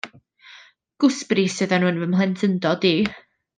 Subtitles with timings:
[1.03, 2.95] Gwsbris oedden nhw yn fy mhlentyndod i.